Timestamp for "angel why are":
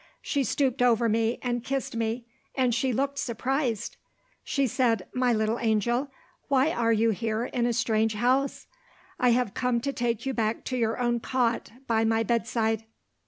5.59-6.91